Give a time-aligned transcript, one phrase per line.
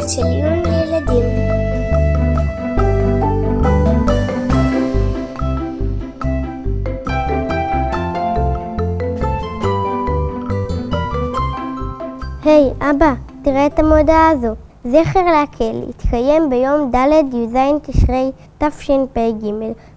[0.00, 1.24] דקות של עיון לילדים.
[12.44, 13.12] היי, אבא,
[13.42, 14.54] תראה את המודעה הזו.
[14.84, 19.50] זכר להקל יתקיים ביום ד' י"ז תשרי תשפ"ג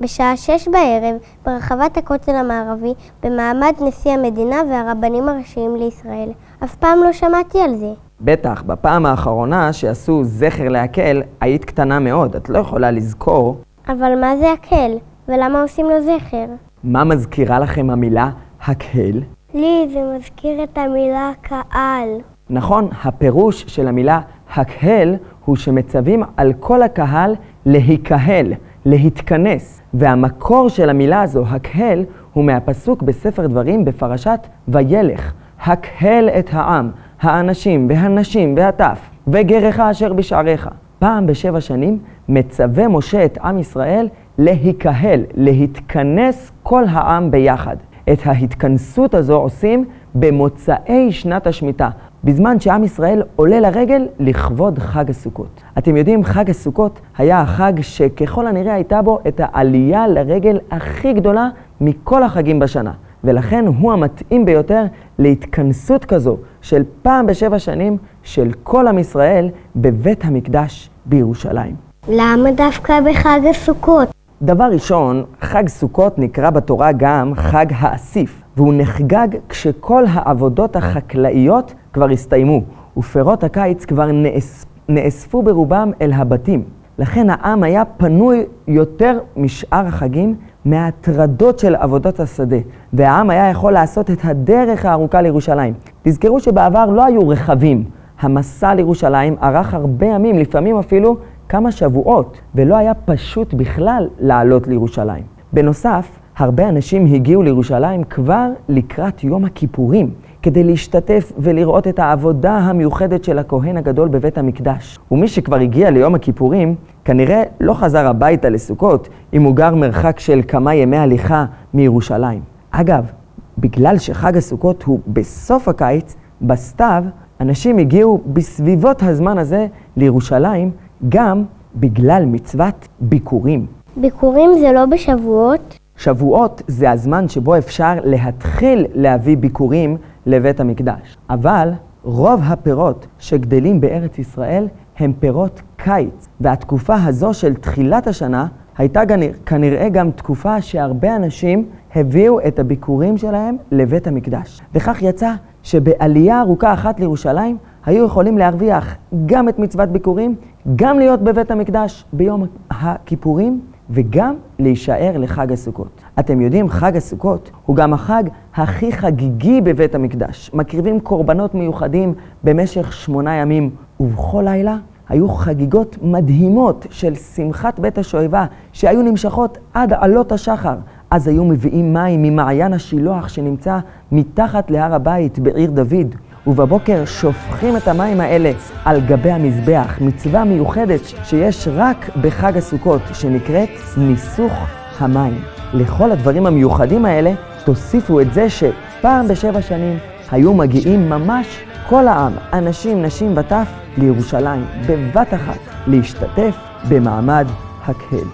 [0.00, 6.30] בשעה שש בערב ברחבת הכותל המערבי במעמד נשיא המדינה והרבנים הראשיים לישראל.
[6.64, 8.07] אף פעם לא שמעתי על זה.
[8.20, 13.60] בטח, בפעם האחרונה שעשו זכר להקל היית קטנה מאוד, את לא יכולה לזכור.
[13.88, 14.90] אבל מה זה הקל?
[15.28, 16.44] ולמה עושים לו זכר?
[16.84, 18.30] מה מזכירה לכם המילה
[18.66, 19.22] הקל?
[19.54, 22.08] לי זה מזכיר את המילה קהל.
[22.50, 24.20] נכון, הפירוש של המילה
[24.54, 27.34] הקהל הוא שמצווים על כל הקהל
[27.66, 28.52] להיקהל,
[28.84, 29.82] להתכנס.
[29.94, 35.32] והמקור של המילה הזו, הקהל, הוא מהפסוק בספר דברים בפרשת וילך.
[35.66, 40.68] הקהל את העם, האנשים והנשים והטף, וגרך אשר בשעריך.
[40.98, 47.76] פעם בשבע שנים מצווה משה את עם ישראל להיקהל, להתכנס כל העם ביחד.
[48.12, 51.90] את ההתכנסות הזו עושים במוצאי שנת השמיטה,
[52.24, 55.62] בזמן שעם ישראל עולה לרגל לכבוד חג הסוכות.
[55.78, 61.48] אתם יודעים, חג הסוכות היה החג שככל הנראה הייתה בו את העלייה לרגל הכי גדולה
[61.80, 62.92] מכל החגים בשנה.
[63.24, 64.84] ולכן הוא המתאים ביותר
[65.18, 66.36] להתכנסות כזו
[66.68, 71.76] של פעם בשבע שנים של כל עם ישראל בבית המקדש בירושלים.
[72.08, 74.08] למה דווקא בחג הסוכות?
[74.42, 82.10] דבר ראשון, חג סוכות נקרא בתורה גם חג האסיף, והוא נחגג כשכל העבודות החקלאיות כבר
[82.10, 82.62] הסתיימו,
[82.96, 84.66] ופירות הקיץ כבר נאס...
[84.88, 86.62] נאספו ברובם אל הבתים.
[86.98, 90.34] לכן העם היה פנוי יותר משאר החגים
[90.70, 92.56] מההטרדות של עבודות השדה,
[92.92, 95.74] והעם היה יכול לעשות את הדרך הארוכה לירושלים.
[96.02, 97.84] תזכרו שבעבר לא היו רכבים.
[98.20, 101.16] המסע לירושלים ארך הרבה ימים, לפעמים אפילו
[101.48, 105.22] כמה שבועות, ולא היה פשוט בכלל לעלות לירושלים.
[105.52, 110.10] בנוסף, הרבה אנשים הגיעו לירושלים כבר לקראת יום הכיפורים,
[110.48, 114.98] כדי להשתתף ולראות את העבודה המיוחדת של הכהן הגדול בבית המקדש.
[115.10, 120.40] ומי שכבר הגיע ליום הכיפורים, כנראה לא חזר הביתה לסוכות, אם הוא גר מרחק של
[120.48, 121.44] כמה ימי הליכה
[121.74, 122.40] מירושלים.
[122.70, 123.10] אגב,
[123.58, 127.04] בגלל שחג הסוכות הוא בסוף הקיץ, בסתיו,
[127.40, 129.66] אנשים הגיעו בסביבות הזמן הזה
[129.96, 130.70] לירושלים,
[131.08, 131.44] גם
[131.76, 133.66] בגלל מצוות ביקורים.
[133.96, 135.78] ביקורים זה לא בשבועות?
[135.96, 139.96] שבועות זה הזמן שבו אפשר להתחיל להביא ביקורים
[140.28, 141.16] לבית המקדש.
[141.30, 141.70] אבל
[142.02, 144.68] רוב הפירות שגדלים בארץ ישראל
[144.98, 148.46] הם פירות קיץ, והתקופה הזו של תחילת השנה
[148.78, 149.00] הייתה
[149.46, 154.60] כנראה גם תקופה שהרבה אנשים הביאו את הביקורים שלהם לבית המקדש.
[154.74, 157.56] וכך יצא שבעלייה ארוכה אחת לירושלים
[157.86, 158.96] היו יכולים להרוויח
[159.26, 160.34] גם את מצוות ביקורים,
[160.76, 166.00] גם להיות בבית המקדש ביום הכיפורים וגם להישאר לחג הסוכות.
[166.20, 168.22] אתם יודעים, חג הסוכות הוא גם החג
[168.54, 170.50] הכי חגיגי בבית המקדש.
[170.54, 172.14] מקריבים קורבנות מיוחדים
[172.44, 173.70] במשך שמונה ימים,
[174.00, 174.76] ובכל לילה
[175.08, 180.74] היו חגיגות מדהימות של שמחת בית השואבה, שהיו נמשכות עד עלות השחר.
[181.10, 183.78] אז היו מביאים מים ממעיין השילוח שנמצא
[184.12, 186.14] מתחת להר הבית בעיר דוד.
[186.46, 188.52] ובבוקר שופכים את המים האלה
[188.84, 194.52] על גבי המזבח, מצווה מיוחדת שיש רק בחג הסוכות, שנקראת ניסוך
[195.00, 195.57] המים.
[195.74, 197.32] לכל הדברים המיוחדים האלה
[197.64, 199.98] תוסיפו את זה שפעם בשבע שנים
[200.30, 201.46] היו מגיעים ממש
[201.88, 203.68] כל העם, אנשים, נשים וטף,
[203.98, 206.54] לירושלים, בבת אחת, להשתתף
[206.88, 207.46] במעמד
[207.86, 208.28] הקהל.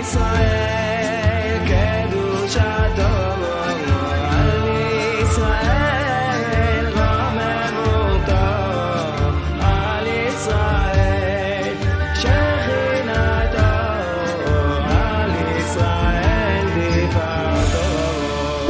[0.00, 0.50] ישראל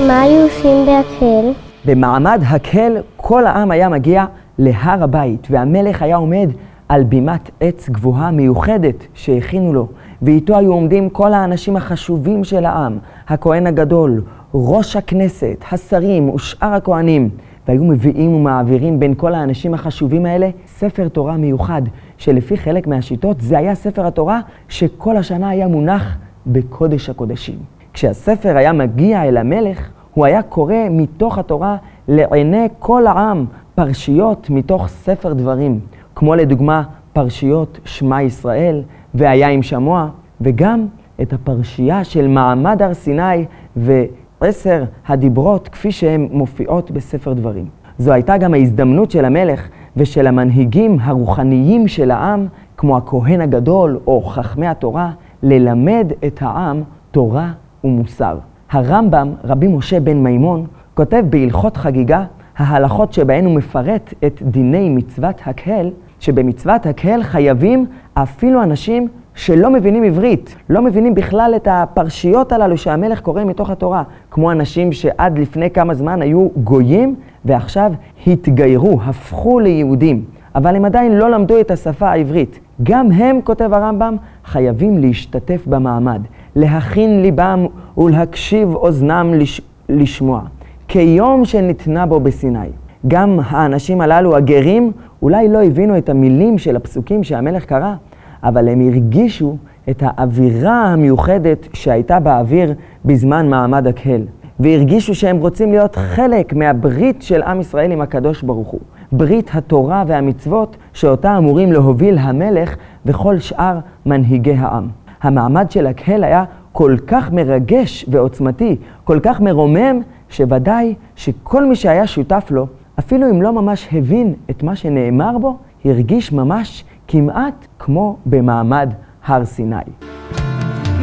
[0.07, 1.53] מה היו עושים בהקהל?
[1.85, 4.25] במעמד הקהל כל העם היה מגיע
[4.59, 6.49] להר הבית, והמלך היה עומד
[6.89, 9.89] על בימת עץ גבוהה מיוחדת שהכינו לו,
[10.23, 12.99] ואיתו היו עומדים כל האנשים החשובים של העם,
[13.29, 14.23] הכהן הגדול,
[14.55, 17.29] ראש הכנסת, השרים ושאר הכהנים,
[17.69, 21.83] והיו מביאים ומעבירים בין כל האנשים החשובים האלה ספר תורה מיוחד,
[22.19, 27.80] שלפי חלק מהשיטות זה היה ספר התורה שכל השנה היה מונח בקודש הקודשים.
[27.93, 31.77] כשהספר היה מגיע אל המלך, הוא היה קורא מתוך התורה
[32.09, 33.45] לעיני כל העם
[33.75, 35.81] פרשיות מתוך ספר דברים,
[36.15, 36.83] כמו לדוגמה
[37.13, 38.83] פרשיות שמע ישראל
[39.15, 40.09] והיה עם שמוע,
[40.41, 40.87] וגם
[41.23, 43.45] את הפרשייה של מעמד הר סיני
[43.77, 47.69] ועשר הדיברות כפי שהן מופיעות בספר דברים.
[47.99, 52.47] זו הייתה גם ההזדמנות של המלך ושל המנהיגים הרוחניים של העם,
[52.77, 55.11] כמו הכהן הגדול או חכמי התורה,
[55.43, 57.53] ללמד את העם תורה
[57.85, 58.39] ומוסר.
[58.71, 62.25] הרמב"ם, רבי משה בן מימון, כותב בהלכות חגיגה,
[62.57, 65.91] ההלכות שבהן הוא מפרט את דיני מצוות הקהל,
[66.21, 73.21] שבמצוות הקהל חייבים אפילו אנשים שלא מבינים עברית, לא מבינים בכלל את הפרשיות הללו שהמלך
[73.21, 77.93] קורא מתוך התורה, כמו אנשים שעד לפני כמה זמן היו גויים ועכשיו
[78.27, 80.25] התגיירו, הפכו ליהודים,
[80.55, 82.61] אבל הם עדיין לא למדו את השפה העברית.
[82.83, 86.23] גם הם, כותב הרמב"ם, חייבים להשתתף במעמד,
[86.57, 87.67] להכין ליבם
[87.99, 89.61] ולהקשיב אוזנם לש...
[89.89, 90.41] לשמוע,
[90.89, 92.69] כיום שניתנה בו בסיני.
[93.09, 94.93] גם האנשים הללו, הגרים,
[95.23, 97.95] אולי לא הבינו את המילים של הפסוקים שהמלך קרא,
[98.43, 99.57] אבל הם הרגישו
[99.91, 102.75] את האווירה המיוחדת שהייתה באוויר
[103.05, 104.23] בזמן מעמד הקהל.
[104.61, 108.81] והרגישו שהם רוצים להיות חלק מהברית של עם ישראל עם הקדוש ברוך הוא.
[109.13, 112.77] ברית התורה והמצוות שאותה אמורים להוביל המלך
[113.07, 114.89] וכל שאר מנהיגי העם.
[115.23, 122.07] המעמד של הקהל היה כל כך מרגש ועוצמתי, כל כך מרומם, שוודאי שכל מי שהיה
[122.07, 122.67] שותף לו,
[122.99, 128.93] אפילו אם לא ממש הבין את מה שנאמר בו, הרגיש ממש כמעט כמו במעמד
[129.27, 129.77] הר סיני.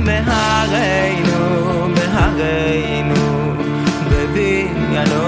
[0.06, 3.16] מהרנו, מהרנו,
[4.12, 5.28] בבניינו,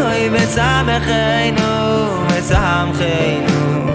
[0.00, 1.64] אוי מסמכנו,
[2.28, 3.86] מסמכנו,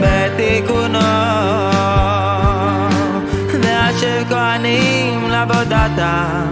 [0.00, 1.79] בתיקונו,
[4.62, 6.46] ואשר כהנים לעבודתם,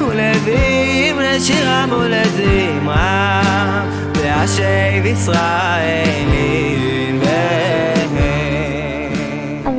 [0.00, 6.30] ולווים לשירם ולזמרם, ואשב ישראלים.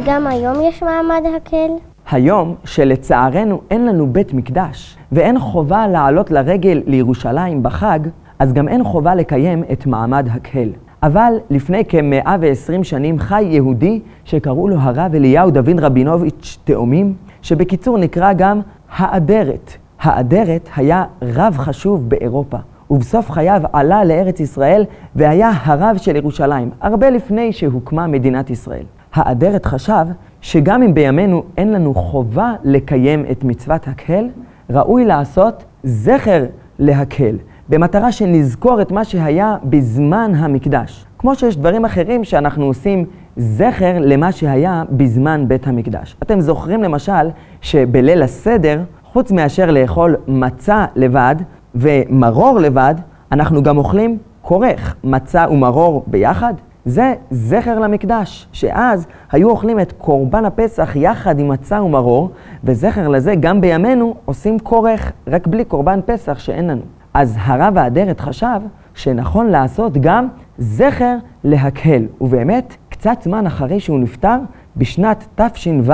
[0.06, 1.72] גם היום יש מעמד הקל?
[2.12, 8.00] היום, שלצערנו אין לנו בית מקדש, ואין חובה לעלות לרגל לירושלים בחג,
[8.40, 10.70] אז גם אין חובה לקיים את מעמד הקהל.
[11.04, 18.34] אבל לפני כ-120 שנים חי יהודי שקראו לו הרב אליהו דוד רבינוביץ' תאומים, שבקיצור נקרא
[18.34, 18.62] גם
[18.92, 19.74] האדרת.
[20.02, 22.58] האדרת היה רב חשוב באירופה,
[22.92, 24.84] ובסוף חייו עלה לארץ ישראל
[25.16, 28.84] והיה הרב של ירושלים, הרבה לפני שהוקמה מדינת ישראל.
[29.14, 30.06] האדרת חשב
[30.42, 34.30] שגם אם בימינו אין לנו חובה לקיים את מצוות הקהל,
[34.70, 36.46] ראוי לעשות זכר
[36.80, 37.36] להקהל,
[37.72, 41.06] במטרה שנזכור את מה שהיה בזמן המקדש.
[41.18, 43.06] כמו שיש דברים אחרים שאנחנו עושים
[43.38, 46.16] זכר למה שהיה בזמן בית המקדש.
[46.24, 47.30] אתם זוכרים למשל
[47.62, 51.36] שבליל הסדר, חוץ מאשר לאכול מצה לבד
[51.76, 52.96] ומרור לבד,
[53.32, 56.54] אנחנו גם אוכלים כורך, מצה ומרור ביחד.
[56.86, 62.32] זה זכר למקדש, שאז היו אוכלים את קורבן הפסח יחד עם מצה ומרור,
[62.64, 67.01] וזכר לזה גם בימינו עושים כורך, רק בלי קורבן פסח שאין לנו.
[67.14, 68.60] אז הרב האדרת חשב
[68.96, 70.28] שנכון לעשות גם
[70.58, 74.38] זכר להקהל, ובאמת, קצת זמן אחרי שהוא נפטר,
[74.78, 75.94] בשנת תש"ו,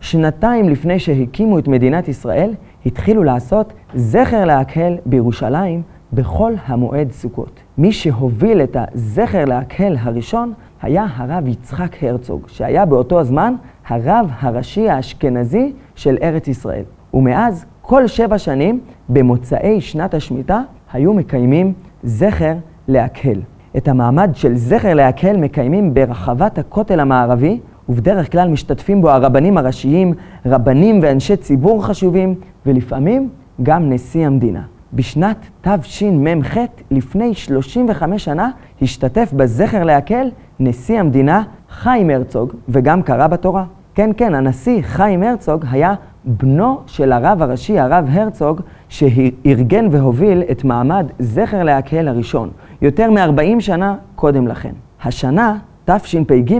[0.00, 2.54] שנתיים לפני שהקימו את מדינת ישראל,
[2.86, 5.82] התחילו לעשות זכר להקהל בירושלים
[6.12, 7.60] בכל המועד סוכות.
[7.78, 13.54] מי שהוביל את הזכר להקהל הראשון היה הרב יצחק הרצוג, שהיה באותו הזמן
[13.88, 16.84] הרב הראשי האשכנזי של ארץ ישראל.
[17.14, 20.60] ומאז, כל שבע שנים, במוצאי שנת השמיטה,
[20.92, 21.72] היו מקיימים
[22.02, 22.54] זכר
[22.88, 23.40] להקהל.
[23.76, 30.14] את המעמד של זכר להקהל מקיימים ברחבת הכותל המערבי, ובדרך כלל משתתפים בו הרבנים הראשיים,
[30.46, 32.34] רבנים ואנשי ציבור חשובים,
[32.66, 33.28] ולפעמים
[33.62, 34.62] גם נשיא המדינה.
[34.92, 36.56] בשנת תשמ"ח,
[36.90, 38.50] לפני 35 שנה,
[38.82, 40.28] השתתף בזכר להקל
[40.60, 43.64] נשיא המדינה חיים הרצוג, וגם קרא בתורה.
[43.94, 45.94] כן, כן, הנשיא חיים הרצוג היה
[46.24, 52.50] בנו של הרב הראשי, הרב הרצוג, שארגן והוביל את מעמד זכר להקל הראשון,
[52.82, 54.72] יותר מ-40 שנה קודם לכן.
[55.04, 56.58] השנה, תשפ"ג,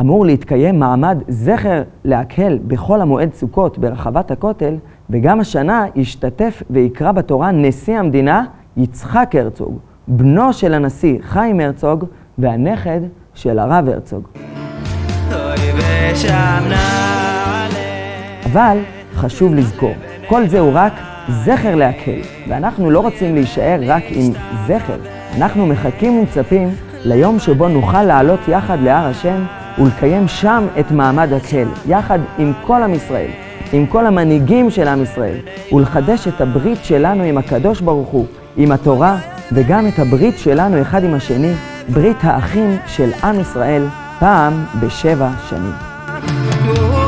[0.00, 4.74] אמור להתקיים מעמד זכר להקל בחול המועד סוכות ברחבת הכותל,
[5.10, 8.44] וגם השנה השתתף ויקרא בתורה נשיא המדינה
[8.76, 9.78] יצחק הרצוג,
[10.08, 12.04] בנו של הנשיא חיים הרצוג
[12.38, 13.00] והנכד
[13.34, 14.22] של הרב הרצוג.
[18.52, 18.78] אבל
[19.14, 19.94] חשוב לזכור,
[20.26, 20.92] כל זה הוא רק
[21.28, 24.32] זכר להקל, ואנחנו לא רוצים להישאר רק עם
[24.66, 24.96] זכר,
[25.36, 26.68] אנחנו מחכים ומצפים
[27.04, 29.44] ליום שבו נוכל לעלות יחד להר השם
[29.78, 33.30] ולקיים שם את מעמד הקהל, יחד עם כל עם ישראל.
[33.72, 35.36] עם כל המנהיגים של עם ישראל,
[35.72, 39.16] ולחדש את הברית שלנו עם הקדוש ברוך הוא, עם התורה,
[39.52, 41.52] וגם את הברית שלנו אחד עם השני,
[41.88, 43.86] ברית האחים של עם ישראל,
[44.18, 47.01] פעם בשבע שנים.